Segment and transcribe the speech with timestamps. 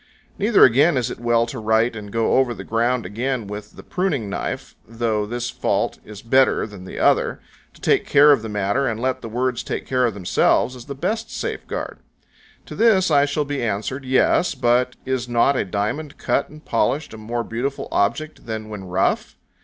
[0.39, 3.83] Neither again is it well to write and go over the ground again with the
[3.83, 7.39] pruning knife, though this fault is better than the other;
[7.75, 10.85] to take care of the matter, and let the words take care of themselves, is
[10.85, 11.99] the best safeguard.
[12.65, 17.13] To this I shall be answered, "Yes, but is not a diamond cut and polished
[17.13, 19.37] a more beautiful object than when rough?"